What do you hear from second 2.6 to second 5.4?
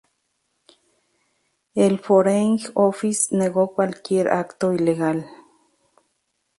Office negó cualquier acto ilegal.